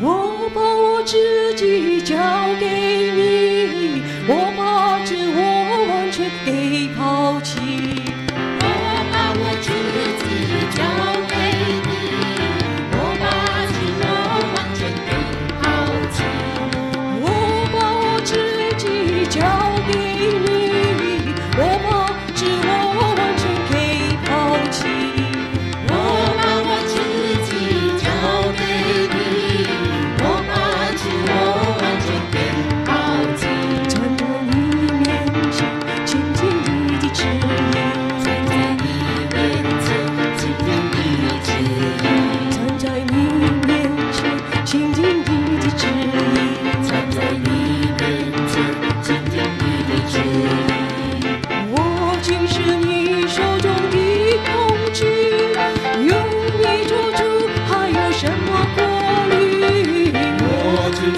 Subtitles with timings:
[0.00, 2.16] 我把我自己交
[2.58, 8.21] 给你，我把自我完全给抛弃。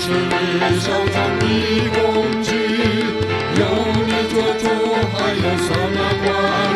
[0.05, 1.43] 是你手中的
[1.95, 1.99] 工
[2.43, 2.53] 具
[3.59, 3.65] 有
[4.05, 4.63] 你做主
[5.15, 6.27] 还有什么法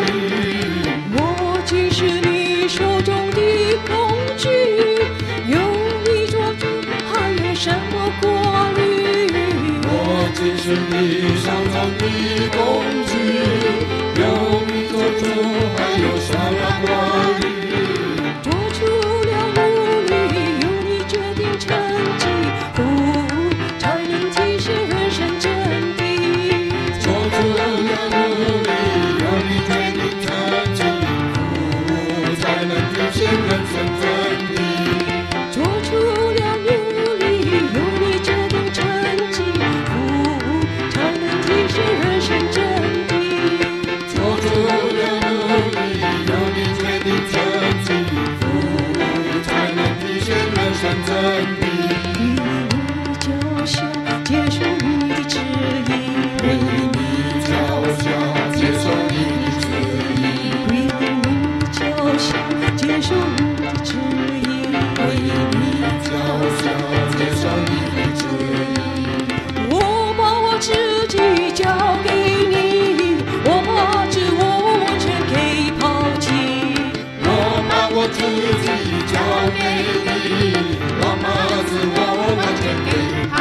[0.01, 0.09] 律
[1.13, 1.15] 我
[1.63, 3.39] 既是你手中的
[3.87, 3.93] 工
[4.35, 4.49] 具
[5.45, 5.53] 有
[6.05, 6.65] 你做主
[7.13, 8.25] 还有什么法
[8.71, 8.81] 律
[9.85, 9.93] 我
[10.33, 10.97] 既是你
[11.37, 12.03] 手中的
[12.57, 12.57] 工
[13.05, 13.13] 具
[14.19, 14.23] 有
[14.65, 15.21] 你做主
[15.77, 16.68] 还有什么
[50.81, 51.11] 山在。
[51.59, 51.67] 为
[52.17, 52.39] 你
[53.19, 53.27] 交
[53.65, 53.83] 响，
[54.23, 55.91] 接受你的指引。
[56.41, 56.63] 为你
[57.43, 57.51] 交
[57.99, 58.07] 响，
[58.55, 59.61] 接受你的指
[60.23, 60.23] 引。
[60.69, 61.11] 为你
[61.73, 61.77] 交
[62.17, 62.31] 响，
[62.77, 63.87] 接受你的指
[64.47, 64.47] 引。
[64.95, 65.07] 为
[65.51, 65.61] 你
[66.01, 66.07] 交
[66.63, 66.98] 响。
[78.13, 78.43] 今夜
[79.07, 79.13] 交
[79.53, 79.59] 给
[80.29, 80.79] 你。
[81.01, 81.25] 老妈
[81.67, 81.97] 子我
[82.61, 82.65] 给
[83.31, 83.35] 好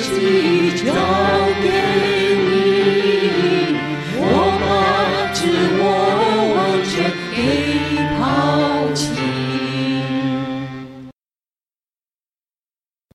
[0.00, 1.27] 祈求